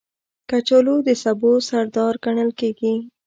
کچالو 0.49 0.95
د 1.07 1.09
سبو 1.23 1.51
سردار 1.69 2.13
ګڼل 2.25 2.49
کېږي 2.59 2.93